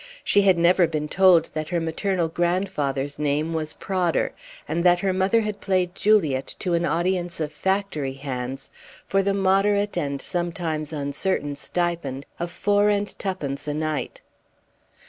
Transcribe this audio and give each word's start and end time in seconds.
She 0.23 0.41
had 0.41 0.57
never 0.57 0.87
been 0.87 1.07
told 1.07 1.51
that 1.53 1.69
her 1.69 1.79
maternal 1.79 2.27
grandfather's 2.27 3.19
name 3.19 3.53
was 3.53 3.73
Prodder, 3.75 4.31
and 4.67 4.83
that 4.83 5.01
her 5.01 5.13
mother 5.13 5.41
had 5.41 5.61
played 5.61 5.93
Juliet 5.93 6.55
to 6.57 6.73
an 6.73 6.85
audience 6.85 7.39
of 7.39 7.53
factory 7.53 8.13
hands 8.13 8.71
for 9.05 9.21
the 9.21 9.35
moderate 9.35 9.95
and 9.99 10.19
sometimes 10.19 10.91
uncertain 10.91 11.55
stipend 11.55 12.25
of 12.39 12.49
four 12.49 12.89
and 12.89 13.15
twopence 13.19 13.67
a 13.67 13.75
night. 13.75 14.21